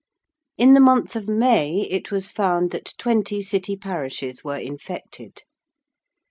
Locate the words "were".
4.43-4.57